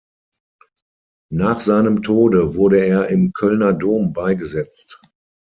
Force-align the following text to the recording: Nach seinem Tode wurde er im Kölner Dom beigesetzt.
Nach 1.31 1.59
seinem 1.61 2.01
Tode 2.01 2.55
wurde 2.55 2.83
er 2.83 3.09
im 3.09 3.33
Kölner 3.33 3.71
Dom 3.73 4.13
beigesetzt. 4.13 4.99